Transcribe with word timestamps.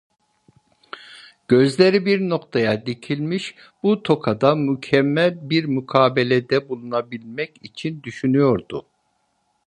Gözleri 1.47 2.05
bir 2.05 2.29
noktaya 2.29 2.85
dikilmiş, 2.85 3.55
bu 3.83 4.03
tokada 4.03 4.55
mükemmel 4.55 5.49
bir 5.49 5.65
mukabelede 5.65 6.69
bulunabilmek 6.69 7.57
için 7.61 8.03
düşünüyordu. 8.03 8.85